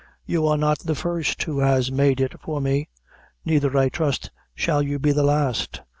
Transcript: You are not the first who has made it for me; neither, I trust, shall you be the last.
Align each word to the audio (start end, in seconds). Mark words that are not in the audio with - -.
You 0.25 0.47
are 0.47 0.57
not 0.57 0.79
the 0.79 0.95
first 0.95 1.43
who 1.43 1.59
has 1.59 1.91
made 1.91 2.19
it 2.21 2.33
for 2.41 2.59
me; 2.59 2.89
neither, 3.45 3.77
I 3.77 3.89
trust, 3.89 4.31
shall 4.55 4.81
you 4.81 4.97
be 4.97 5.11
the 5.11 5.21
last. 5.21 5.83